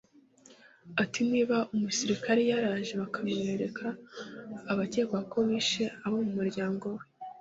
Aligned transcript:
Ati“Niba 1.03 1.57
umusirikare 1.73 2.41
yaraje 2.51 2.93
bakamwereka 3.01 3.85
abakekwa 4.71 5.19
ko 5.31 5.37
bishe 5.47 5.83
abo 6.05 6.17
mu 6.25 6.31
muryango 6.39 6.85
we 6.95 7.03